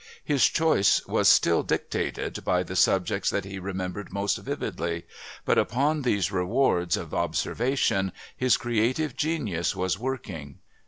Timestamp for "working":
9.99-10.57